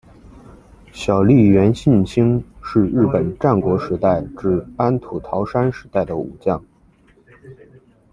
[0.91, 6.59] 小笠原信兴是日本战国时代至安土桃山时代的武将。